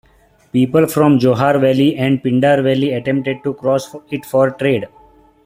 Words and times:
People 0.51 0.87
from 0.87 1.19
Johar 1.19 1.61
Valley 1.61 1.95
and 1.95 2.23
Pindar 2.23 2.63
Valley 2.63 2.91
attempted 2.91 3.43
to 3.43 3.53
cross 3.53 3.93
it 4.09 4.25
for 4.25 4.49
trade. 4.49 4.87